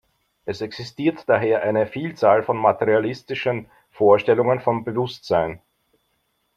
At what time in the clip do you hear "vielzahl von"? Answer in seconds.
1.85-2.57